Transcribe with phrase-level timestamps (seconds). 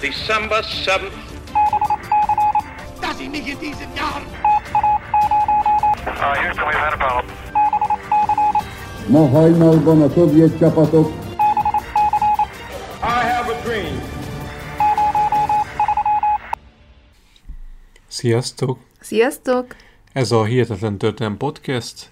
[0.00, 1.12] December 7th.
[3.00, 4.26] dass ich mich in diesen Jahren
[6.06, 7.34] Uh, Houston, we've had a problem.
[9.08, 11.12] Ma hajnalban a szovjet csapatok
[13.02, 14.00] I have a dream.
[18.08, 18.78] Sziasztok!
[19.00, 19.76] Sziasztok!
[20.12, 22.10] Ez a Hihetetlen Történelem Podcast.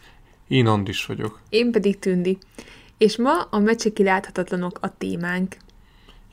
[0.49, 1.41] Én Andis vagyok.
[1.49, 2.39] Én pedig Tündi.
[2.99, 5.57] És ma a mecseki láthatatlanok a témánk.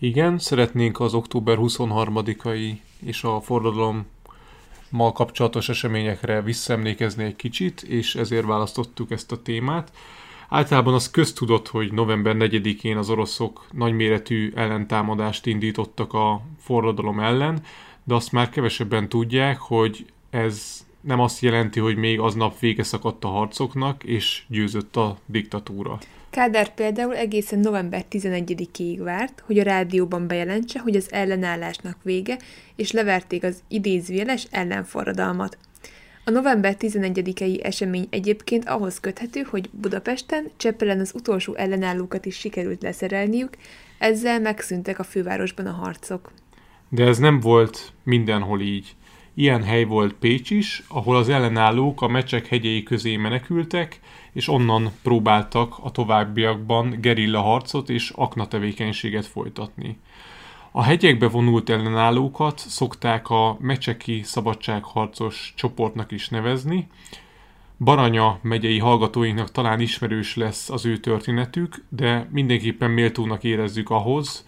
[0.03, 2.73] Igen, szeretnénk az október 23-ai
[3.05, 9.91] és a forradalommal kapcsolatos eseményekre visszaemlékezni egy kicsit, és ezért választottuk ezt a témát.
[10.49, 17.61] Általában az köztudott, hogy november 4-én az oroszok nagyméretű ellentámadást indítottak a forradalom ellen,
[18.03, 23.23] de azt már kevesebben tudják, hogy ez nem azt jelenti, hogy még aznap vége szakadt
[23.23, 25.99] a harcoknak, és győzött a diktatúra.
[26.33, 32.37] Kádár például egészen november 11-ig várt, hogy a rádióban bejelentse, hogy az ellenállásnak vége,
[32.75, 35.57] és leverték az idézőjeles ellenforradalmat.
[36.25, 42.81] A november 11-i esemény egyébként ahhoz köthető, hogy Budapesten Csepelen az utolsó ellenállókat is sikerült
[42.81, 43.57] leszerelniük,
[43.97, 46.31] ezzel megszűntek a fővárosban a harcok.
[46.89, 48.95] De ez nem volt mindenhol így.
[49.33, 53.99] Ilyen hely volt Pécs is, ahol az ellenállók a mecsek hegyei közé menekültek,
[54.33, 59.97] és onnan próbáltak a továbbiakban gerilla harcot és akna tevékenységet folytatni.
[60.71, 66.87] A hegyekbe vonult ellenállókat szokták a mecseki szabadságharcos csoportnak is nevezni.
[67.79, 74.47] Baranya megyei hallgatóinknak talán ismerős lesz az ő történetük, de mindenképpen méltónak érezzük ahhoz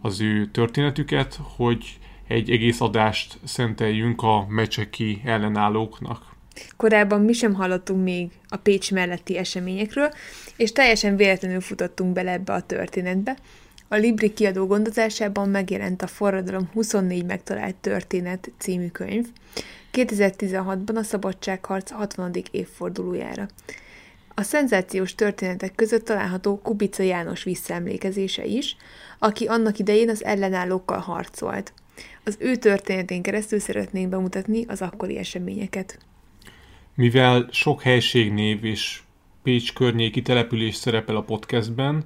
[0.00, 6.31] az ő történetüket, hogy egy egész adást szenteljünk a mecseki ellenállóknak.
[6.76, 10.10] Korábban mi sem hallottunk még a Pécs melletti eseményekről,
[10.56, 13.36] és teljesen véletlenül futottunk bele ebbe a történetbe.
[13.88, 19.26] A Libri kiadó gondozásában megjelent a Forradalom 24 megtalált történet című könyv,
[19.92, 22.32] 2016-ban a Szabadságharc 60.
[22.50, 23.48] évfordulójára.
[24.34, 28.76] A szenzációs történetek között található Kubica János visszaemlékezése is,
[29.18, 31.72] aki annak idején az ellenállókkal harcolt.
[32.24, 35.98] Az ő történetén keresztül szeretnénk bemutatni az akkori eseményeket.
[36.94, 39.00] Mivel sok helységnév és
[39.42, 42.04] Pécs környéki település szerepel a podcastben,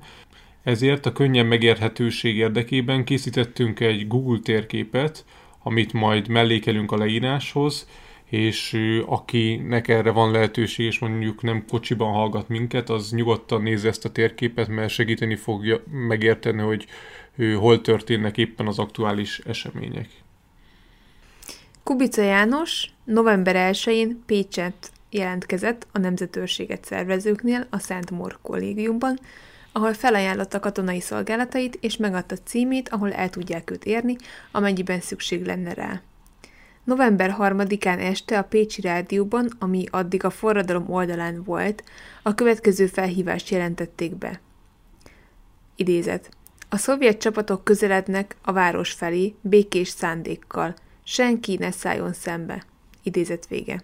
[0.62, 5.24] ezért a könnyen megérthetőség érdekében készítettünk egy Google térképet,
[5.62, 7.88] amit majd mellékelünk a leíráshoz,
[8.24, 14.04] és akinek erre van lehetőség, és mondjuk nem kocsiban hallgat minket, az nyugodtan nézze ezt
[14.04, 16.86] a térképet, mert segíteni fogja megérteni, hogy
[17.56, 20.08] hol történnek éppen az aktuális események.
[21.86, 29.18] Kubica János november 1-én Pécset jelentkezett a nemzetőrséget szervezőknél a Szent Mór kollégiumban,
[29.72, 34.16] ahol felajánlotta katonai szolgálatait és megadta címét, ahol el tudják őt érni,
[34.52, 36.00] amennyiben szükség lenne rá.
[36.84, 41.84] November 3-án este a Pécsi Rádióban, ami addig a forradalom oldalán volt,
[42.22, 44.40] a következő felhívást jelentették be.
[45.76, 46.28] Idézet.
[46.68, 50.74] A szovjet csapatok közelednek a város felé békés szándékkal.
[51.08, 52.64] Senki ne szálljon szembe.
[53.02, 53.82] Idézet vége.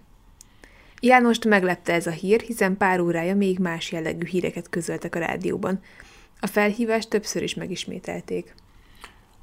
[1.01, 5.79] Jánost meglepte ez a hír, hiszen pár órája még más jellegű híreket közöltek a rádióban.
[6.39, 8.55] A felhívást többször is megismételték.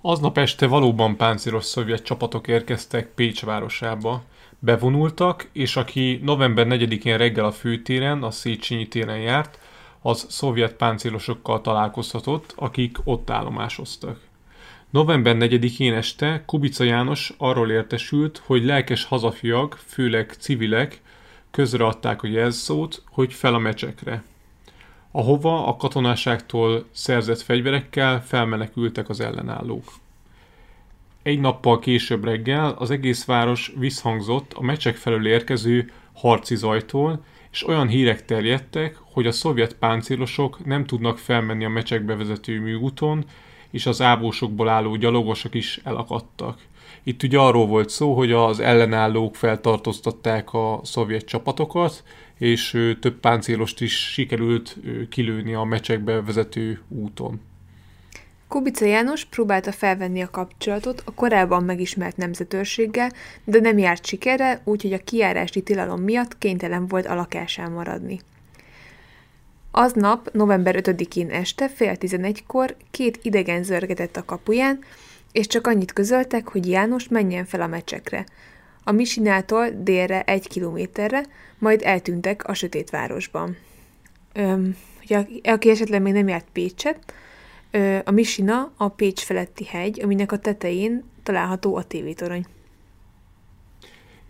[0.01, 4.23] Aznap este valóban páncélos szovjet csapatok érkeztek Pécs városába.
[4.59, 9.59] Bevonultak, és aki november 4-én reggel a főtéren, a Széchenyi téren járt,
[10.03, 14.29] az szovjet páncélosokkal találkozhatott, akik ott állomásoztak.
[14.91, 21.01] November 4-én este Kubica János arról értesült, hogy lelkes hazafiak, főleg civilek,
[21.51, 24.23] közreadták a jelszót, hogy fel a mecsekre.
[25.11, 29.93] Ahova a katonáságtól szerzett fegyverekkel felmenekültek az ellenállók.
[31.23, 37.67] Egy nappal később reggel az egész város visszhangzott a mecsek felől érkező harci zajtól, és
[37.67, 43.25] olyan hírek terjedtek, hogy a szovjet páncélosok nem tudnak felmenni a mecsekbe vezető műúton,
[43.71, 46.59] és az ábósokból álló gyalogosok is elakadtak.
[47.03, 52.03] Itt ugye arról volt szó, hogy az ellenállók feltartóztatták a szovjet csapatokat,
[52.39, 54.77] és több páncélost is sikerült
[55.09, 57.41] kilőni a mecsekbe vezető úton.
[58.49, 63.13] Kubica János próbálta felvenni a kapcsolatot a korábban megismert nemzetőrséggel,
[63.45, 68.21] de nem járt sikerre, úgyhogy a kiárási tilalom miatt kénytelen volt a lakásán maradni.
[69.71, 74.79] Aznap, november 5-én este, fél tizenegykor két idegen zörgetett a kapuján,
[75.33, 78.25] és csak annyit közöltek, hogy János menjen fel a mecsekre.
[78.85, 81.23] A Misinától délre egy kilométerre,
[81.59, 83.57] majd eltűntek a sötét városban.
[84.33, 84.77] Öm,
[85.07, 87.15] hogy aki esetleg még nem járt Pécset,
[88.05, 92.47] A Misina a Pécs feletti hegy, aminek a tetején található a tévétorony.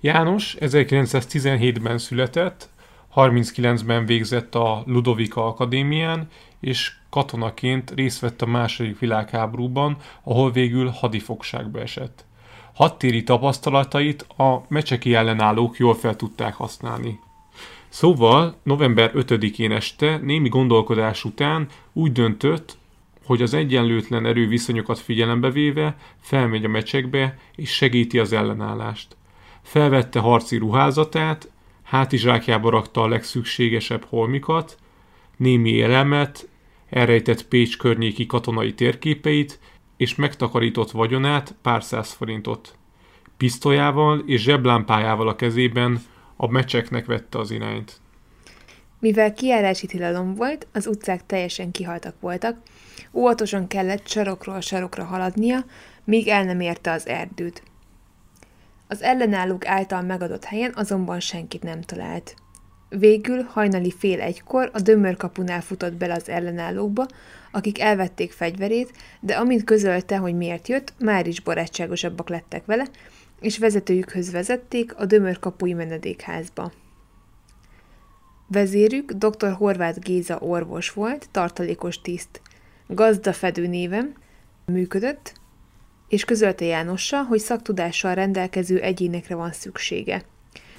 [0.00, 2.68] János 1917-ben született,
[3.14, 6.28] 39-ben végzett a Ludovika Akadémián,
[6.60, 12.24] és katonaként részt vett a második világháborúban, ahol végül hadifogságba esett.
[12.74, 17.20] Hadtéri tapasztalatait a mecseki ellenállók jól fel tudták használni.
[17.88, 22.78] Szóval november 5-én este némi gondolkodás után úgy döntött,
[23.24, 29.16] hogy az egyenlőtlen erőviszonyokat figyelembe véve felmegy a mecsekbe és segíti az ellenállást.
[29.62, 31.50] Felvette harci ruházatát,
[31.90, 34.76] hátizsákjába rakta a legszükségesebb holmikat,
[35.36, 36.48] némi elemet,
[36.90, 39.58] elrejtett Pécs környéki katonai térképeit,
[39.96, 42.74] és megtakarított vagyonát pár száz forintot.
[43.36, 46.00] Pisztolyával és zseblámpájával a kezében
[46.36, 48.00] a mecseknek vette az irányt.
[48.98, 52.56] Mivel kiárási tilalom volt, az utcák teljesen kihaltak voltak,
[53.12, 55.64] óvatosan kellett sarokról sarokra haladnia,
[56.04, 57.62] míg el nem érte az erdőt.
[58.90, 62.34] Az ellenállók által megadott helyen azonban senkit nem talált.
[62.88, 67.06] Végül hajnali fél egykor a dömörkapunál futott bele az ellenállókba,
[67.52, 72.86] akik elvették fegyverét, de amint közölte, hogy miért jött, már is barátságosabbak lettek vele,
[73.40, 76.72] és vezetőjükhöz vezették a dömörkapui menedékházba.
[78.46, 79.52] Vezérük dr.
[79.52, 82.40] Horváth Géza orvos volt, tartalékos tiszt.
[82.86, 84.14] Gazdafedő néven
[84.64, 85.39] működött,
[86.10, 90.22] és közölte Jánossal, hogy szaktudással rendelkező egyénekre van szüksége.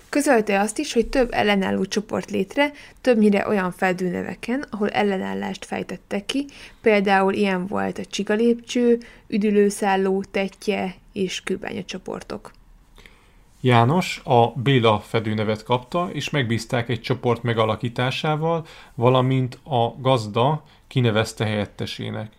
[0.10, 6.45] Közölte azt is, hogy több ellenálló csoport létre, többnyire olyan feldőneveken, ahol ellenállást fejtettek ki,
[6.81, 12.51] például ilyen volt a csigalépcső, üdülőszálló, tetje és kőbánya csoportok.
[13.62, 22.31] János a Béla fedőnevet kapta, és megbízták egy csoport megalakításával, valamint a gazda kinevezte helyettesének.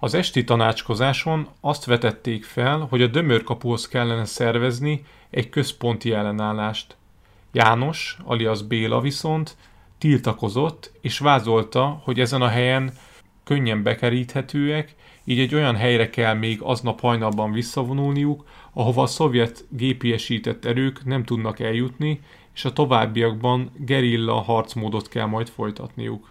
[0.00, 6.96] Az esti tanácskozáson azt vetették fel, hogy a dömörkapuhoz kellene szervezni egy központi ellenállást.
[7.52, 9.56] János, alias Béla viszont
[9.98, 12.92] tiltakozott, és vázolta, hogy ezen a helyen
[13.44, 20.64] könnyen bekeríthetőek, így egy olyan helyre kell még aznap hajnalban visszavonulniuk, ahova a szovjet gépiesített
[20.64, 22.20] erők nem tudnak eljutni,
[22.54, 26.30] és a továbbiakban gerilla harcmódot kell majd folytatniuk.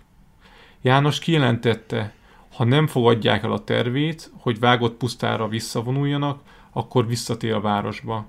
[0.81, 2.13] János kijelentette,
[2.57, 8.25] ha nem fogadják el a tervét, hogy vágott pusztára visszavonuljanak, akkor visszatér a városba.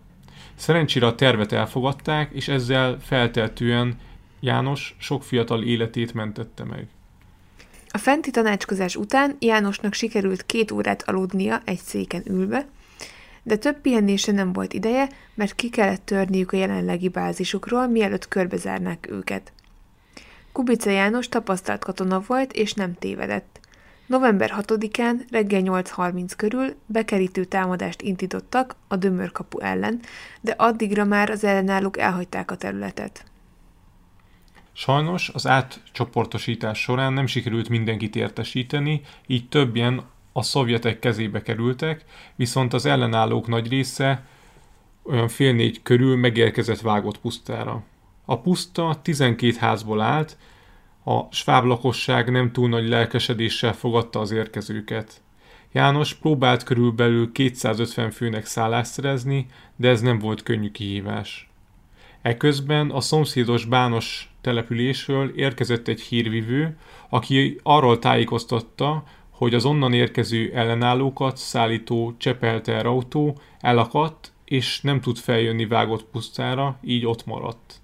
[0.55, 3.99] Szerencsére a tervet elfogadták, és ezzel felteltően
[4.41, 6.87] János sok fiatal életét mentette meg.
[7.89, 12.67] A fenti tanácskozás után Jánosnak sikerült két órát aludnia egy széken ülve,
[13.43, 19.09] de több pihenése nem volt ideje, mert ki kellett törniük a jelenlegi bázisukról, mielőtt körbezárnák
[19.11, 19.53] őket.
[20.53, 23.61] Kubica János tapasztalt katona volt, és nem tévedett.
[24.09, 30.01] November 6-án reggel 8.30 körül bekerítő támadást indítottak a Dömörkapu ellen,
[30.41, 33.25] de addigra már az ellenállók elhagyták a területet.
[34.73, 40.03] Sajnos az átcsoportosítás során nem sikerült mindenkit értesíteni, így többen
[40.33, 42.05] a szovjetek kezébe kerültek,
[42.37, 44.27] viszont az ellenállók nagy része
[45.03, 47.83] olyan fél négy körül megérkezett vágott pusztára.
[48.25, 50.37] A puszta 12 házból állt,
[51.09, 55.21] a sváb lakosság nem túl nagy lelkesedéssel fogadta az érkezőket.
[55.73, 59.47] János próbált körülbelül 250 főnek szállást szerezni,
[59.77, 61.51] de ez nem volt könnyű kihívás.
[62.23, 66.77] Eközben a szomszédos Bános településről érkezett egy hírvivő,
[67.09, 75.17] aki arról tájékoztatta, hogy az onnan érkező ellenállókat szállító Csepelter autó elakadt, és nem tud
[75.17, 77.78] feljönni vágott pusztára, így ott maradt.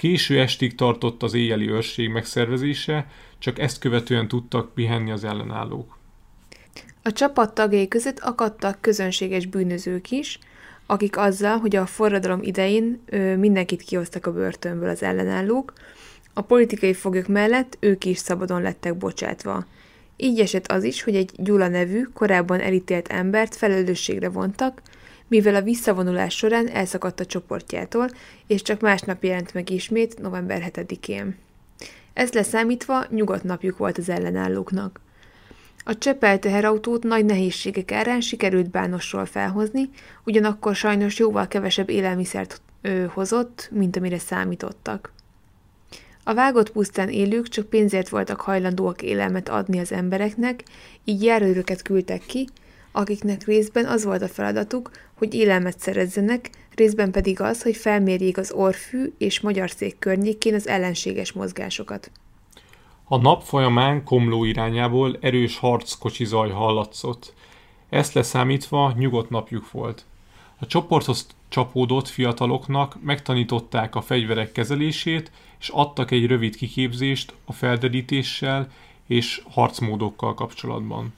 [0.00, 3.06] Késő estig tartott az éjjeli őrség megszervezése,
[3.38, 5.98] csak ezt követően tudtak pihenni az ellenállók.
[7.02, 10.38] A csapat tagjai között akadtak közönséges bűnözők is,
[10.86, 15.72] akik azzal, hogy a forradalom idején ö, mindenkit kihoztak a börtönből az ellenállók,
[16.32, 19.66] a politikai foglyok mellett ők is szabadon lettek bocsátva.
[20.16, 24.82] Így esett az is, hogy egy Gyula nevű, korábban elítélt embert felelősségre vontak,
[25.30, 28.08] mivel a visszavonulás során elszakadt a csoportjától,
[28.46, 31.36] és csak másnap jelent meg ismét, november 7-én.
[32.12, 35.00] Ez leszámítva nyugodt napjuk volt az ellenállóknak.
[35.84, 39.90] A Csepel teherautót nagy nehézségek árán sikerült bánosról felhozni,
[40.24, 45.12] ugyanakkor sajnos jóval kevesebb élelmiszert ö, hozott, mint amire számítottak.
[46.24, 50.62] A vágott pusztán élők csak pénzért voltak hajlandóak élelmet adni az embereknek,
[51.04, 52.48] így járőröket küldtek ki,
[52.92, 58.52] akiknek részben az volt a feladatuk, hogy élelmet szerezzenek, részben pedig az, hogy felmérjék az
[58.52, 62.10] orfű és magyar szék környékén az ellenséges mozgásokat.
[63.04, 67.32] A nap folyamán Komló irányából erős harckocsi zaj hallatszott.
[67.88, 70.04] Ezt leszámítva nyugodt napjuk volt.
[70.58, 75.30] A csoporthoz csapódott fiataloknak megtanították a fegyverek kezelését,
[75.60, 78.68] és adtak egy rövid kiképzést a felderítéssel
[79.06, 81.12] és harcmódokkal kapcsolatban.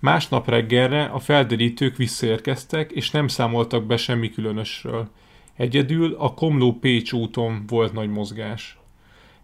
[0.00, 5.08] Másnap reggelre a felderítők visszaérkeztek, és nem számoltak be semmi különösről.
[5.56, 8.78] Egyedül a Komló-Pécs úton volt nagy mozgás.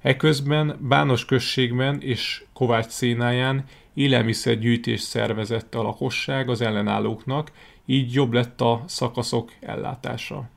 [0.00, 7.52] Eközben Bános községben és Kovács szénáján élelmiszergyűjtést szervezett a lakosság az ellenállóknak,
[7.86, 10.48] így jobb lett a szakaszok ellátása.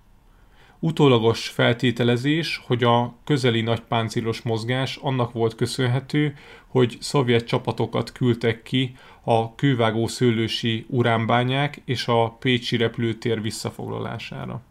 [0.79, 6.35] Utólagos feltételezés, hogy a közeli nagypáncélos mozgás annak volt köszönhető,
[6.67, 8.95] hogy szovjet csapatokat küldtek ki
[9.29, 14.61] a kővágó szőlősi uránbányák és a Pécsi repülőtér visszafoglalására.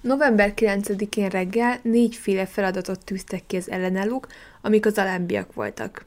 [0.00, 4.26] November 9-én reggel négyféle feladatot tűztek ki az ellenállók,
[4.60, 6.04] amik az alábbiak voltak.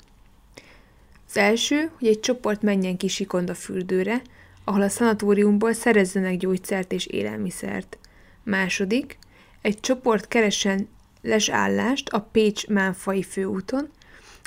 [1.28, 4.22] Az első, hogy egy csoport menjen ki Sikonda fürdőre,
[4.64, 7.98] ahol a szanatóriumból szerezzenek gyógyszert és élelmiszert.
[8.44, 9.18] Második,
[9.62, 10.88] egy csoport keresen
[11.22, 13.90] lesállást a Pécs-Mánfai főúton,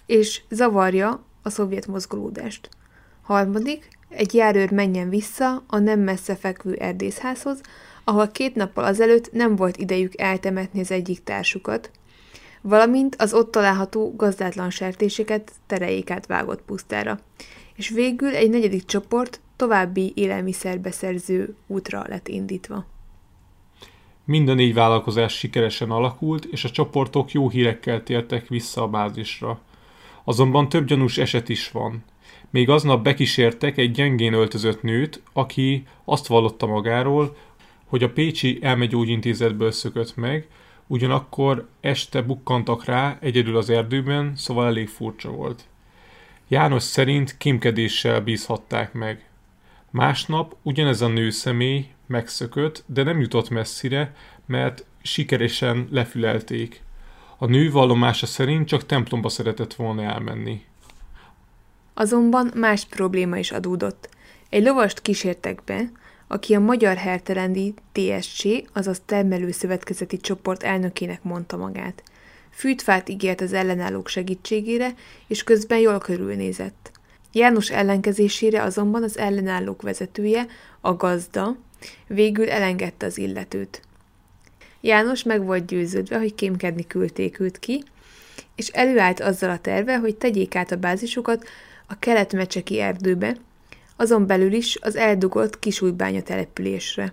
[0.06, 2.68] és zavarja a szovjet mozgolódást.
[3.26, 7.60] Harmadik, egy járőr menjen vissza a nem messze fekvő erdészházhoz,
[8.04, 11.90] ahol két nappal azelőtt nem volt idejük eltemetni az egyik társukat,
[12.60, 17.18] valamint az ott található gazdátlan sertéseket tereljék át vágott pusztára.
[17.74, 22.86] És végül egy negyedik csoport további élelmiszerbeszerző útra lett indítva.
[24.24, 29.60] Mind a négy vállalkozás sikeresen alakult, és a csoportok jó hírekkel tértek vissza a bázisra.
[30.24, 32.04] Azonban több gyanús eset is van.
[32.50, 37.36] Még aznap bekísértek egy gyengén öltözött nőt, aki azt vallotta magáról,
[37.86, 40.48] hogy a Pécsi elmegyógyintézetből szökött meg,
[40.86, 45.64] ugyanakkor este bukkantak rá egyedül az erdőben, szóval elég furcsa volt.
[46.48, 49.28] János szerint kémkedéssel bízhatták meg.
[49.90, 54.14] Másnap ugyanez a nő személy megszökött, de nem jutott messzire,
[54.46, 56.82] mert sikeresen lefülelték.
[57.38, 60.64] A nő vallomása szerint csak templomba szeretett volna elmenni.
[61.98, 64.08] Azonban más probléma is adódott.
[64.50, 65.90] Egy lovast kísértek be,
[66.26, 72.02] aki a Magyar Hertelendi TSC, azaz Termelőszövetkezeti Csoport elnökének mondta magát.
[72.50, 74.94] Fűtfát ígért az ellenállók segítségére,
[75.26, 76.90] és közben jól körülnézett.
[77.32, 80.46] János ellenkezésére azonban az ellenállók vezetője,
[80.80, 81.56] a gazda,
[82.06, 83.82] végül elengedte az illetőt.
[84.80, 87.84] János meg volt győződve, hogy kémkedni küldték őt ki,
[88.54, 91.46] és előállt azzal a terve, hogy tegyék át a bázisukat
[91.86, 93.36] a kelet-mecseki erdőbe,
[93.96, 97.12] azon belül is az eldugott kisújbánya településre.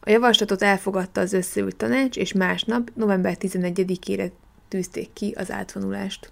[0.00, 4.30] A javaslatot elfogadta az összeült tanács, és másnap, november 11-ére
[4.68, 6.30] tűzték ki az átvonulást.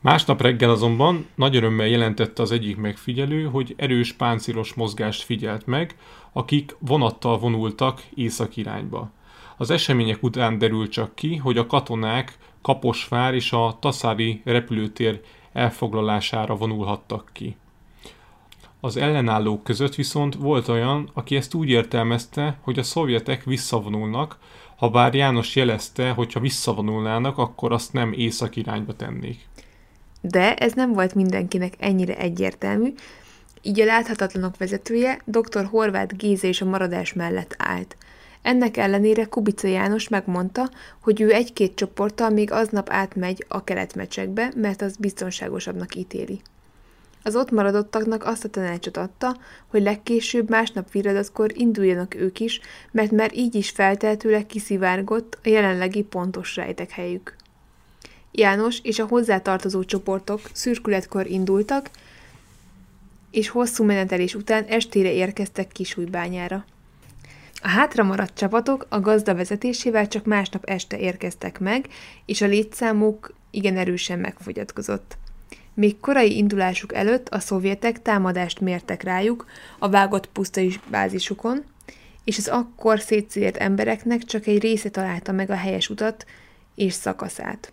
[0.00, 5.96] Másnap reggel azonban nagy örömmel jelentette az egyik megfigyelő, hogy erős páncélos mozgást figyelt meg,
[6.32, 9.10] akik vonattal vonultak észak irányba.
[9.56, 15.20] Az események után derült csak ki, hogy a katonák Kaposvár és a Taszári repülőtér
[15.52, 17.56] elfoglalására vonulhattak ki.
[18.80, 24.38] Az ellenállók között viszont volt olyan, aki ezt úgy értelmezte, hogy a szovjetek visszavonulnak,
[24.76, 29.48] ha bár János jelezte, hogy ha visszavonulnának, akkor azt nem észak irányba tennék.
[30.20, 32.92] De ez nem volt mindenkinek ennyire egyértelmű,
[33.62, 35.64] így a láthatatlanok vezetője dr.
[35.64, 37.96] Horváth Géze és a maradás mellett állt.
[38.42, 40.70] Ennek ellenére Kubica János megmondta,
[41.00, 46.40] hogy ő egy-két csoporttal még aznap átmegy a keletmecsekbe, mert az biztonságosabbnak ítéli.
[47.24, 53.10] Az ott maradottaknak azt a tanácsot adta, hogy legkésőbb másnap viradatkor induljanak ők is, mert
[53.10, 57.36] már így is feltehetőleg kiszivárgott a jelenlegi pontos rejtek helyük.
[58.30, 61.90] János és a hozzátartozó csoportok szürkületkor indultak,
[63.30, 66.64] és hosszú menetelés után estére érkeztek Kisújbányára.
[67.64, 71.86] A hátra maradt csapatok a gazda vezetésével csak másnap este érkeztek meg,
[72.26, 75.18] és a létszámuk igen erősen megfogyatkozott.
[75.74, 79.46] Még korai indulásuk előtt a szovjetek támadást mértek rájuk
[79.78, 81.64] a vágott pusztai bázisukon,
[82.24, 86.26] és az akkor szétszélt embereknek csak egy része találta meg a helyes utat
[86.74, 87.72] és szakaszát.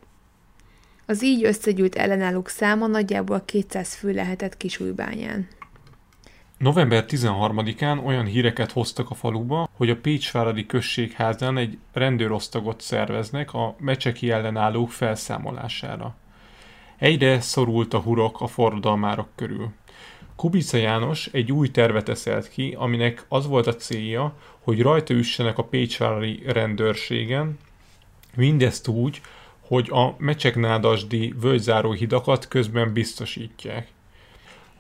[1.06, 5.48] Az így összegyűlt ellenállók száma nagyjából 200 fő lehetett Kisújbányán.
[6.60, 13.76] November 13-án olyan híreket hoztak a faluba, hogy a Pécsváradi községházán egy rendőrosztagot szerveznek a
[13.80, 16.16] mecseki ellenállók felszámolására.
[16.98, 19.70] Egyre szorult a hurok a forradalmárok körül.
[20.36, 25.58] Kubica János egy új tervet eszelt ki, aminek az volt a célja, hogy rajta üssenek
[25.58, 27.60] a Pécsvári rendőrségen,
[28.36, 29.22] mindezt úgy,
[29.60, 33.88] hogy a Mecseknádasdi völgyzáró hidakat közben biztosítják.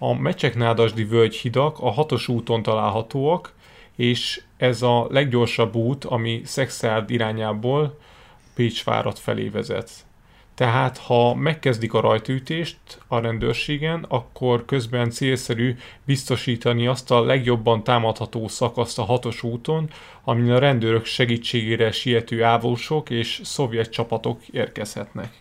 [0.02, 3.54] A Mecseknádasdi völgyhidak a hatos úton találhatóak,
[3.96, 7.98] és ez a leggyorsabb út, ami Szexárd irányából
[8.56, 9.92] Pécsvárat felé vezet.
[10.56, 12.78] Tehát ha megkezdik a rajtütést
[13.08, 15.76] a rendőrségen, akkor közben célszerű
[16.06, 19.90] biztosítani azt a legjobban támadható szakaszt a hatos úton,
[20.24, 25.32] amin a rendőrök segítségére siető ávósok és szovjet csapatok érkezhetnek.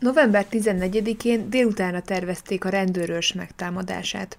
[0.00, 4.38] November 14-én délutánra tervezték a rendőrös megtámadását.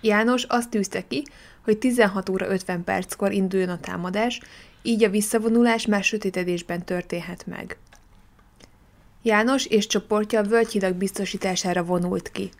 [0.00, 1.22] János azt tűzte ki,
[1.64, 4.40] hogy 16 óra 50 perckor induljon a támadás,
[4.82, 7.78] így a visszavonulás már sötétedésben történhet meg.
[9.22, 12.50] János és csoportja a völgyhidak biztosítására vonult ki.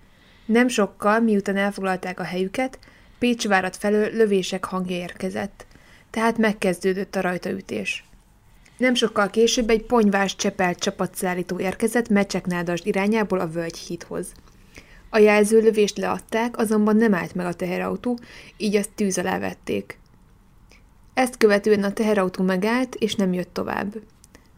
[0.46, 2.78] Nem sokkal, miután elfoglalták a helyüket,
[3.18, 5.66] Pécsvárat felől lövések hangja érkezett,
[6.10, 8.04] tehát megkezdődött a rajtaütés.
[8.76, 14.32] Nem sokkal később egy ponyvás csepelt csapatszállító érkezett Mecseknádasd irányából a völgyhídhoz.
[15.10, 18.18] A jelzőlövést leadták, azonban nem állt meg a teherautó,
[18.56, 19.98] így azt tűz alá vették.
[21.14, 23.94] Ezt követően a teherautó megállt, és nem jött tovább.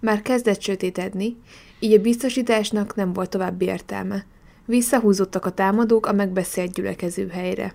[0.01, 1.37] Már kezdett sötétedni,
[1.79, 4.25] így a biztosításnak nem volt további értelme.
[4.65, 7.75] Visszahúzottak a támadók a megbeszélt gyülekező helyre.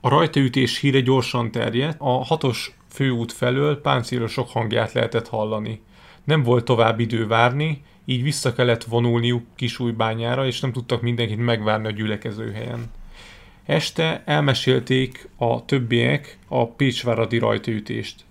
[0.00, 5.80] A rajtaütés híre gyorsan terjedt, a hatos főút felől páncélosok hangját lehetett hallani.
[6.24, 11.86] Nem volt tovább idő várni, így vissza kellett vonulniuk Kisújbányára, és nem tudtak mindenkit megvárni
[11.86, 12.90] a gyülekező helyen.
[13.64, 18.24] Este elmesélték a többiek a Pécsváradi rajtaütést.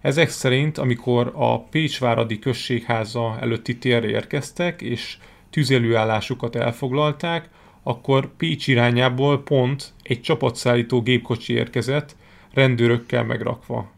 [0.00, 5.16] Ezek szerint, amikor a Pécsváradi községháza előtti térre érkeztek, és
[5.50, 7.48] tüzelőállásukat elfoglalták,
[7.82, 12.16] akkor Pécs irányából pont egy csapatszállító gépkocsi érkezett,
[12.52, 13.90] rendőrökkel megrakva.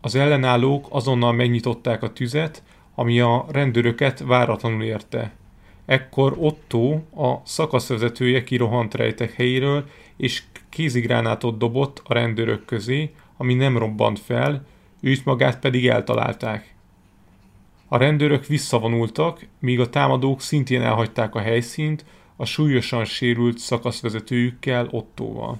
[0.00, 2.62] Az ellenállók azonnal megnyitották a tüzet,
[2.94, 5.32] ami a rendőröket váratlanul érte.
[5.86, 13.78] Ekkor Otto, a szakaszvezetője kirohant rejtek helyéről, és kézigránátot dobott a rendőrök közé, ami nem
[13.78, 14.66] robbant fel,
[15.00, 16.74] őt magát pedig eltalálták.
[17.88, 22.04] A rendőrök visszavonultak, míg a támadók szintén elhagyták a helyszínt,
[22.36, 25.58] a súlyosan sérült szakaszvezetőjükkel Ottóval.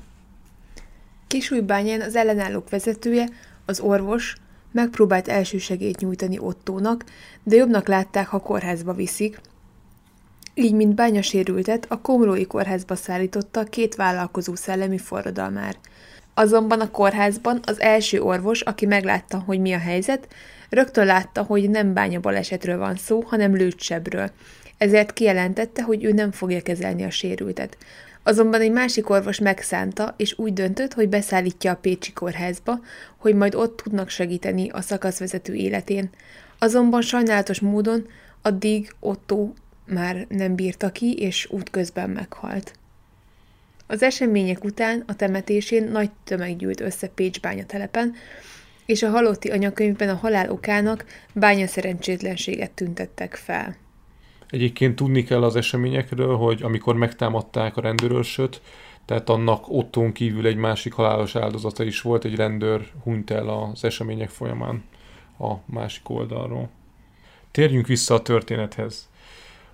[1.26, 3.28] Kisújbányán az ellenállók vezetője,
[3.68, 4.34] az orvos,
[4.72, 7.04] megpróbált elsősegélyt nyújtani Ottónak,
[7.42, 9.40] de jobbnak látták, ha kórházba viszik,
[10.54, 15.76] így, mint bányasérültet, a Komrói kórházba szállította két vállalkozó szellemi forradalmár–
[16.38, 20.28] Azonban a kórházban az első orvos, aki meglátta, hogy mi a helyzet,
[20.70, 24.30] rögtön látta, hogy nem bánya balesetről van szó, hanem lőtsebről.
[24.76, 27.76] Ezért kijelentette, hogy ő nem fogja kezelni a sérültet.
[28.28, 32.80] Azonban egy másik orvos megszánta, és úgy döntött, hogy beszállítja a Pécsi kórházba,
[33.16, 36.10] hogy majd ott tudnak segíteni a szakaszvezető életén.
[36.58, 38.06] Azonban sajnálatos módon
[38.42, 39.52] addig Otto
[39.86, 42.72] már nem bírta ki, és útközben meghalt.
[43.86, 48.14] Az események után a temetésén nagy tömeg gyűlt össze Pécs telepen,
[48.86, 53.76] és a halotti anyakönyvben a halál okának bánya szerencsétlenséget tüntettek fel.
[54.48, 58.62] Egyébként tudni kell az eseményekről, hogy amikor megtámadták a rendőrösöt,
[59.04, 63.84] tehát annak Otton kívül egy másik halálos áldozata is volt, egy rendőr hunyt el az
[63.84, 64.84] események folyamán
[65.38, 66.68] a másik oldalról.
[67.50, 69.08] Térjünk vissza a történethez.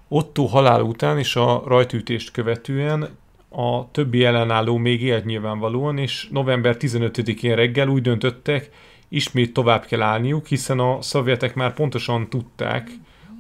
[0.09, 3.09] Otto halál után és a rajtütést követően
[3.49, 8.71] a többi ellenálló még élt nyilvánvalóan, és november 15-én reggel úgy döntöttek,
[9.09, 12.91] ismét tovább kell állniuk, hiszen a szovjetek már pontosan tudták,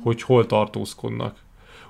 [0.05, 1.43] hogy hol tartózkodnak.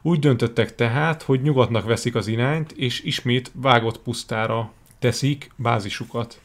[0.03, 6.41] Úgy döntöttek tehát, hogy nyugatnak veszik az irányt, és ismét vágott pusztára teszik bázisukat.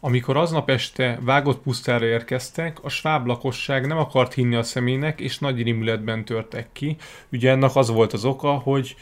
[0.00, 5.38] Amikor aznap este vágott pusztára érkeztek, a sváb lakosság nem akart hinni a személynek, és
[5.38, 6.96] nagy rimületben törtek ki.
[7.32, 8.96] Ugye ennek az volt az oka, hogy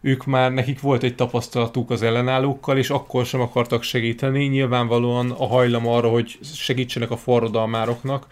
[0.00, 4.44] ők már nekik volt egy tapasztalatuk az ellenállókkal, és akkor sem akartak segíteni.
[4.44, 8.26] Nyilvánvalóan a hajlam arra, hogy segítsenek a forradalmároknak.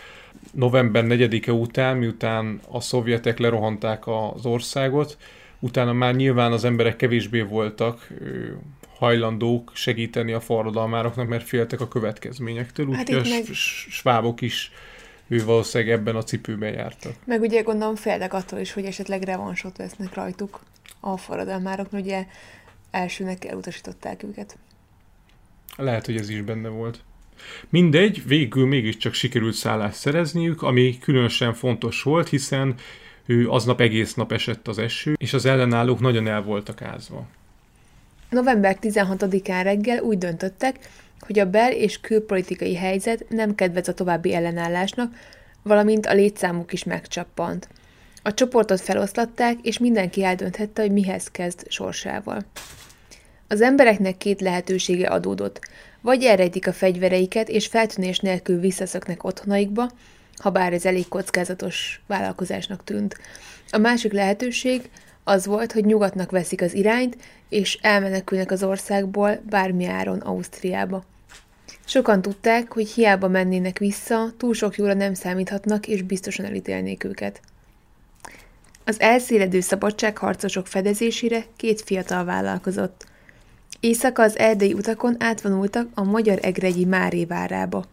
[0.52, 5.16] November 4-e után, miután a szovjetek lerohanták az országot,
[5.58, 8.08] utána már nyilván az emberek kevésbé voltak
[8.98, 13.44] hajlandók segíteni a forradalmároknak, mert féltek a következményektől, hát úgyhogy a meg...
[13.88, 14.72] svábok is
[15.28, 17.12] ő valószínűleg ebben a cipőben jártak.
[17.24, 20.60] Meg ugye gondolom féltek attól is, hogy esetleg revansot vesznek rajtuk
[21.00, 22.26] a forradalmárok, ugye
[22.90, 24.58] elsőnek elutasították őket.
[25.76, 27.00] Lehet, hogy ez is benne volt.
[27.68, 32.74] Mindegy, végül mégiscsak sikerült szállást szerezniük, ami különösen fontos volt, hiszen
[33.26, 37.26] ő aznap egész nap esett az eső, és az ellenállók nagyon el voltak ázva.
[38.30, 40.78] November 16-án reggel úgy döntöttek,
[41.20, 45.14] hogy a bel- és külpolitikai helyzet nem kedvez a további ellenállásnak,
[45.62, 47.68] valamint a létszámuk is megcsappant.
[48.22, 52.44] A csoportot feloszlatták, és mindenki eldönthette, hogy mihez kezd sorsával.
[53.48, 55.60] Az embereknek két lehetősége adódott.
[56.08, 59.90] Vagy elrejtik a fegyvereiket, és feltűnés nélkül visszaszöknek otthonaikba,
[60.36, 63.16] ha bár ez elég kockázatos vállalkozásnak tűnt.
[63.70, 64.90] A másik lehetőség
[65.24, 67.16] az volt, hogy nyugatnak veszik az irányt,
[67.48, 71.04] és elmenekülnek az országból bármi áron Ausztriába.
[71.84, 77.40] Sokan tudták, hogy hiába mennének vissza, túl sok jóra nem számíthatnak, és biztosan elítélnék őket.
[78.84, 83.06] Az elszéledő szabadságharcosok fedezésére két fiatal vállalkozott.
[83.80, 87.84] Éjszaka az erdei utakon átvonultak a magyar egregyi Máré várába.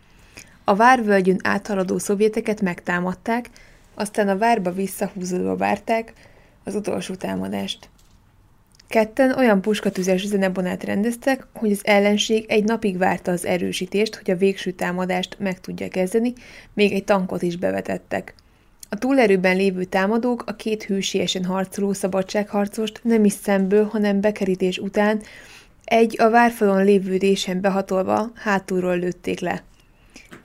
[0.63, 3.49] A várvölgyön áthaladó szovjeteket megtámadták,
[3.93, 6.13] aztán a várba visszahúzódva várták
[6.63, 7.89] az utolsó támadást.
[8.87, 14.37] Ketten olyan puskatüzes zenebonát rendeztek, hogy az ellenség egy napig várta az erősítést, hogy a
[14.37, 16.33] végső támadást meg tudja kezdeni,
[16.73, 18.33] még egy tankot is bevetettek.
[18.89, 25.21] A túlerőben lévő támadók a két hősiesen harcoló szabadságharcost nem is szemből, hanem bekerítés után
[25.85, 29.63] egy a várfalon lévő résen behatolva hátulról lőtték le.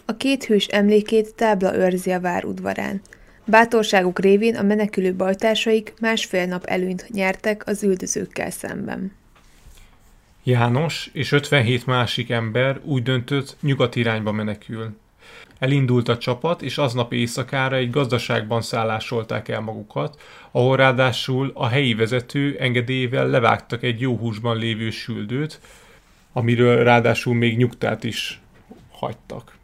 [0.04, 3.00] A két hős emlékét tábla őrzi a vár udvarán.
[3.44, 9.12] Bátorságuk révén a menekülő bajtársaik másfél nap előnyt nyertek az üldözőkkel szemben.
[10.42, 14.96] János és 57 másik ember úgy döntött, nyugat irányba menekül.
[15.58, 21.94] Elindult a csapat, és aznap éjszakára egy gazdaságban szállásolták el magukat, ahol ráadásul a helyi
[21.94, 25.60] vezető engedélyével levágtak egy jó húsban lévő süldőt,
[26.32, 28.40] amiről ráadásul még nyugtát is
[28.90, 29.58] hagytak.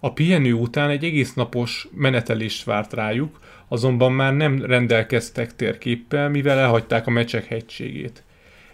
[0.00, 6.58] A pihenő után egy egész napos menetelést várt rájuk, azonban már nem rendelkeztek térképpel, mivel
[6.58, 8.22] elhagyták a mecsek hegységét.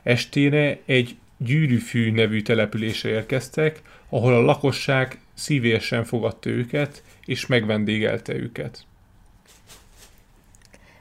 [0.02, 8.84] Estére egy gyűrűfű nevű településre érkeztek, ahol a lakosság szívélyesen fogadta őket, és megvendégelte őket.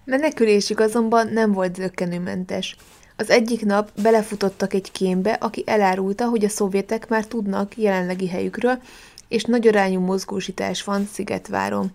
[0.05, 2.75] Menekülésük azonban nem volt zöggenőmentes.
[3.15, 8.81] Az egyik nap belefutottak egy kémbe, aki elárulta, hogy a szovjetek már tudnak jelenlegi helyükről,
[9.27, 11.91] és nagy arányú mozgósítás van Szigetváron.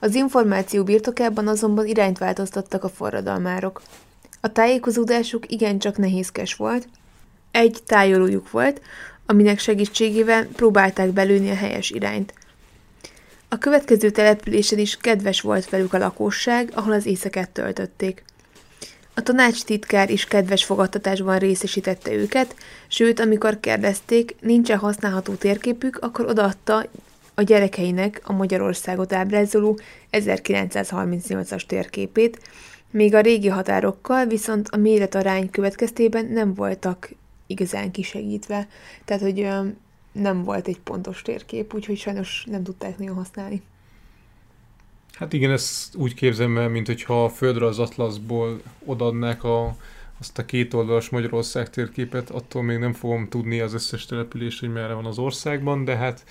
[0.00, 3.82] Az információ birtokában azonban irányt változtattak a forradalmárok.
[4.40, 6.88] A tájékozódásuk igencsak nehézkes volt.
[7.50, 8.80] Egy tájolójuk volt,
[9.30, 12.34] aminek segítségével próbálták belőni a helyes irányt.
[13.48, 18.22] A következő településen is kedves volt velük a lakosság, ahol az éjszakát töltötték.
[19.14, 22.54] A tanács titkár is kedves fogadtatásban részesítette őket,
[22.88, 26.86] sőt, amikor kérdezték, nincs-e használható térképük, akkor odaadta
[27.34, 29.78] a gyerekeinek a Magyarországot ábrázoló
[30.12, 32.38] 1938-as térképét,
[32.90, 37.10] még a régi határokkal viszont a méretarány következtében nem voltak
[37.48, 38.68] igazán kisegítve,
[39.04, 39.48] tehát hogy
[40.12, 43.62] nem volt egy pontos térkép, úgyhogy sajnos nem tudták nagyon használni.
[45.12, 49.76] Hát igen, ezt úgy képzelem el, mint hogyha a földre az atlaszból odadnák a,
[50.20, 54.72] azt a két oldalas Magyarország térképet, attól még nem fogom tudni az összes települést, hogy
[54.72, 56.24] merre van az országban, de hát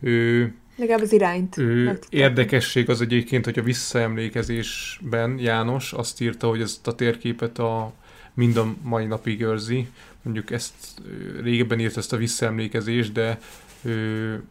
[0.00, 1.58] ő, Legalább az irányt.
[1.58, 7.92] Ő, érdekesség az egyébként, hogy a visszaemlékezésben János azt írta, hogy ezt a térképet a
[8.34, 9.88] mind a mai napig őrzi.
[10.22, 11.02] Mondjuk ezt
[11.42, 13.40] régebben írt ezt a visszaemlékezést, de
[13.82, 14.42] ő,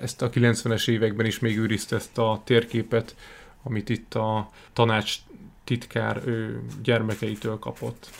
[0.00, 3.16] ezt a 90-es években is még őrizte ezt a térképet,
[3.62, 5.16] amit itt a tanács
[5.64, 8.10] titkár ő, gyermekeitől kapott.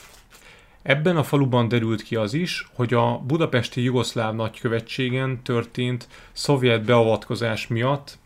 [0.83, 7.67] Ebben a faluban derült ki az is, hogy a budapesti jugoszláv nagykövetségen történt szovjet beavatkozás
[7.67, 8.19] miatt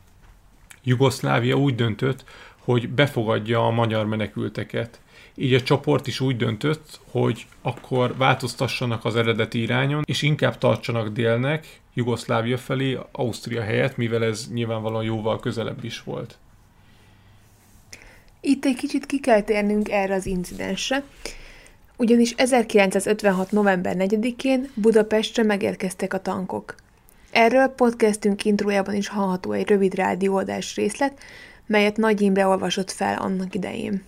[0.84, 2.24] Jugoszlávia úgy döntött,
[2.58, 5.00] hogy befogadja a magyar menekülteket.
[5.34, 11.08] Így a csoport is úgy döntött, hogy akkor változtassanak az eredeti irányon, és inkább tartsanak
[11.08, 16.38] délnek, Jugoszlávia felé, Ausztria helyett, mivel ez nyilvánvalóan jóval közelebb is volt.
[18.40, 21.04] Itt egy kicsit ki kell térnünk erre az incidensre,
[21.96, 23.50] ugyanis 1956.
[23.50, 26.74] november 4-én Budapestre megérkeztek a tankok.
[27.30, 31.18] Erről podcastünk intrójában is hallható egy rövid rádióadás részlet,
[31.66, 34.02] melyet Nagy Imre olvasott fel annak idején.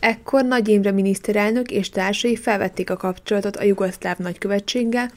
[0.00, 5.10] Ekkor Nagy Imre miniszterelnök és társai felvették a kapcsolatot a jugoszláv nagykövetséggel,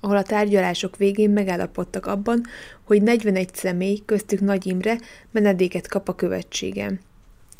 [0.00, 2.44] ahol a tárgyalások végén megállapodtak abban,
[2.84, 4.98] hogy 41 személy, köztük Nagy Imre,
[5.30, 7.00] menedéket kap a követségen.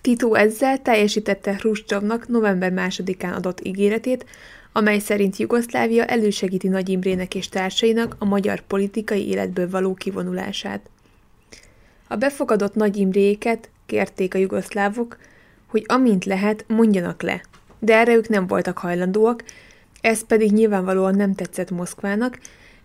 [0.03, 4.25] Tito ezzel teljesítette Hruscsovnak november másodikán adott ígéretét,
[4.73, 10.91] amely szerint Jugoszlávia elősegíti Nagy Imrének és társainak a magyar politikai életből való kivonulását.
[12.09, 15.17] A befogadott Nagy Imréket kérték a jugoszlávok,
[15.71, 17.43] hogy amint lehet, mondjanak le,
[17.79, 19.45] de erre ők nem voltak hajlandóak,
[20.01, 22.39] ez pedig nyilvánvalóan nem tetszett Moszkvának,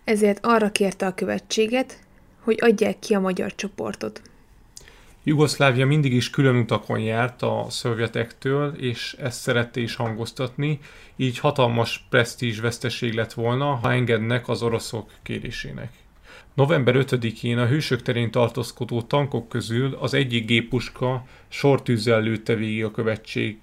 [0.04, 2.00] ezért arra kérte a követséget,
[2.40, 4.22] hogy adják ki a magyar csoportot.
[5.24, 10.80] Jugoszlávia mindig is külön utakon járt a szovjetektől, és ezt szerette is hangoztatni,
[11.16, 15.92] így hatalmas presztízs veszteség lett volna, ha engednek az oroszok kérésének.
[16.56, 22.92] November 5-én a hősök terén tartózkodó tankok közül az egyik géppuska sortűzzel lőtte végig a
[22.92, 23.60] követség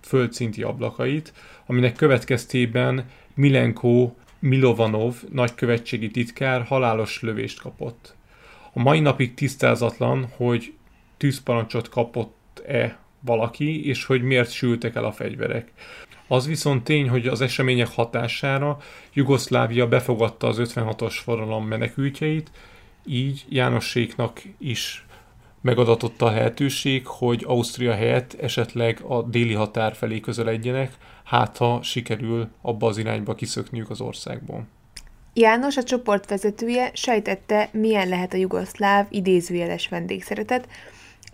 [0.00, 1.32] földszinti ablakait,
[1.66, 8.14] aminek következtében Milenko Milovanov nagykövetségi titkár halálos lövést kapott.
[8.72, 10.72] A mai napig tisztázatlan, hogy
[11.16, 15.72] tűzparancsot kapott-e valaki, és hogy miért sültek el a fegyverek.
[16.28, 18.78] Az viszont tény, hogy az események hatására
[19.12, 22.50] Jugoszlávia befogadta az 56-os forradalom menekültjeit,
[23.06, 25.06] így Jánosséknak is
[25.60, 30.92] megadatott a lehetőség, hogy Ausztria helyett esetleg a déli határ felé közeledjenek,
[31.24, 34.66] hát ha sikerül abba az irányba kiszökniük az országból.
[35.32, 40.68] János, a csoport vezetője sejtette, milyen lehet a jugoszláv idézőjeles vendégszeretet,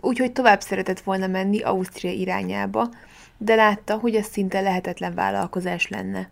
[0.01, 2.89] úgyhogy tovább szeretett volna menni Ausztria irányába,
[3.37, 6.29] de látta, hogy ez szinte lehetetlen vállalkozás lenne.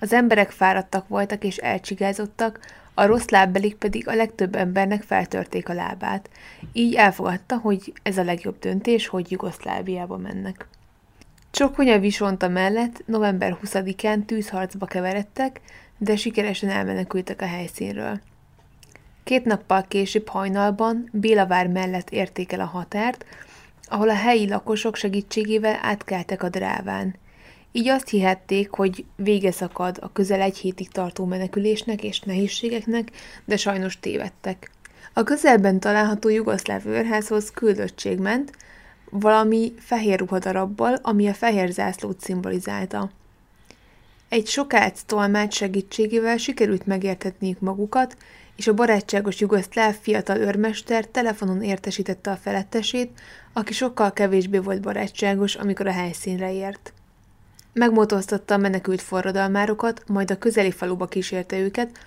[0.00, 2.60] Az emberek fáradtak voltak és elcsigázottak,
[2.94, 6.30] a rossz lábbelik pedig a legtöbb embernek feltörték a lábát.
[6.72, 10.66] Így elfogadta, hogy ez a legjobb döntés, hogy Jugoszláviába mennek.
[11.50, 15.60] Csokonya Visonta mellett november 20-án tűzharcba keveredtek,
[15.98, 18.20] de sikeresen elmenekültek a helyszínről.
[19.24, 23.24] Két nappal később hajnalban Bélavár mellett érték el a határt,
[23.88, 27.14] ahol a helyi lakosok segítségével átkeltek a dráván.
[27.72, 33.10] Így azt hihették, hogy vége szakad a közel egy hétig tartó menekülésnek és nehézségeknek,
[33.44, 34.70] de sajnos tévedtek.
[35.12, 38.52] A közelben található jugoszláv őrházhoz küldöttség ment,
[39.10, 43.10] valami fehér ruhadarabbal, ami a fehér zászlót szimbolizálta.
[44.28, 48.16] Egy sokác tolmács segítségével sikerült megértetniük magukat,
[48.56, 53.20] és a barátságos jugoszláv fiatal őrmester telefonon értesítette a felettesét,
[53.52, 56.92] aki sokkal kevésbé volt barátságos, amikor a helyszínre ért.
[57.72, 61.98] Megmotoztatta a menekült forradalmárokat, majd a közeli faluba kísérte őket,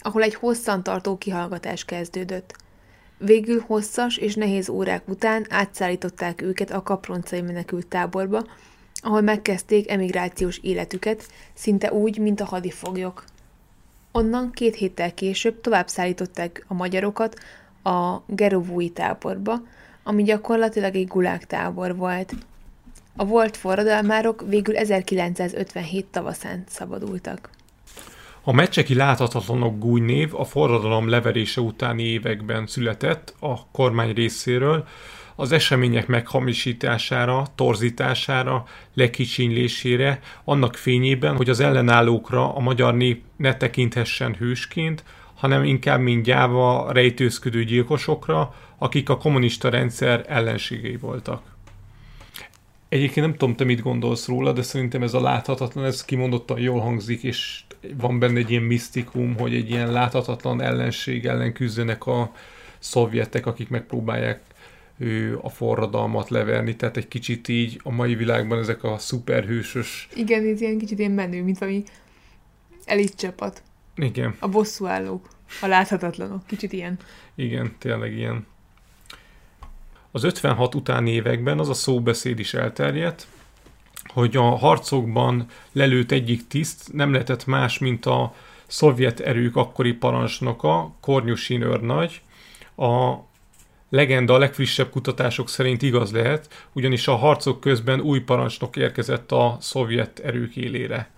[0.00, 2.54] ahol egy hosszan tartó kihallgatás kezdődött.
[3.18, 8.46] Végül hosszas és nehéz órák után átszállították őket a kaproncai menekült táborba,
[8.94, 13.24] ahol megkezdték emigrációs életüket, szinte úgy, mint a hadifoglyok.
[14.16, 17.38] Onnan két héttel később tovább szállították a magyarokat
[17.82, 19.62] a Gerovúi táborba,
[20.02, 22.32] ami gyakorlatilag egy gulág tábor volt.
[23.16, 27.50] A volt forradalmárok végül 1957 tavaszán szabadultak.
[28.42, 34.86] A Mecseki Láthatatlanok név a forradalom leverése utáni években született a kormány részéről,
[35.36, 44.34] az események meghamisítására, torzítására, lekicsinlésére, annak fényében, hogy az ellenállókra a magyar nép ne tekinthessen
[44.34, 51.42] hősként, hanem inkább mint gyáva, rejtőzködő gyilkosokra, akik a kommunista rendszer ellenségei voltak.
[52.88, 56.80] Egyébként nem tudom, te mit gondolsz róla, de szerintem ez a láthatatlan, ez kimondottan jól
[56.80, 57.62] hangzik, és
[57.96, 62.32] van benne egy ilyen misztikum, hogy egy ilyen láthatatlan ellenség ellen küzdenek a
[62.78, 64.40] szovjetek, akik megpróbálják
[65.42, 70.08] a forradalmat leverni, tehát egy kicsit így a mai világban ezek a szuperhősös...
[70.14, 71.82] Igen, ez ilyen kicsit ilyen menő, mint valami
[72.84, 73.62] elit csapat.
[73.96, 74.36] Igen.
[74.38, 75.28] A bosszúállók,
[75.60, 76.98] a láthatatlanok, kicsit ilyen.
[77.34, 78.46] Igen, tényleg ilyen.
[80.10, 83.26] Az 56 utáni években az a szóbeszéd is elterjedt,
[84.04, 88.34] hogy a harcokban lelőtt egyik tiszt nem lehetett más, mint a
[88.66, 92.20] szovjet erők akkori parancsnoka, Kornyusin őrnagy,
[92.76, 93.14] a
[93.90, 99.56] legenda a legfrissebb kutatások szerint igaz lehet, ugyanis a harcok közben új parancsnok érkezett a
[99.60, 101.10] szovjet erők élére.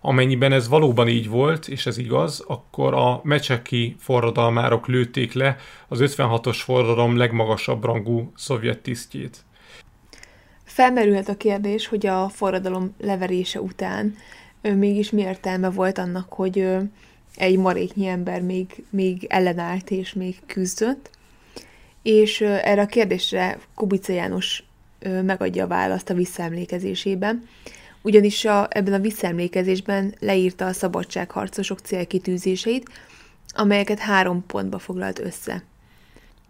[0.00, 5.56] Amennyiben ez valóban így volt, és ez igaz, akkor a mecseki forradalmárok lőtték le
[5.88, 9.44] az 56-os forradalom legmagasabb rangú szovjet tisztjét.
[10.64, 14.14] Felmerülhet a kérdés, hogy a forradalom leverése után
[14.62, 16.66] mégis mi értelme volt annak, hogy
[17.34, 21.10] egy maréknyi ember még, még ellenállt és még küzdött.
[22.02, 24.64] És erre a kérdésre Kubica János
[25.22, 27.48] megadja a választ a visszaemlékezésében,
[28.02, 32.88] ugyanis a, ebben a visszaemlékezésben leírta a szabadságharcosok célkitűzéseit,
[33.54, 35.64] amelyeket három pontba foglalt össze.